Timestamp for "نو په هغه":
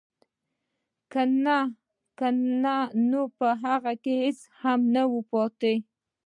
3.09-3.93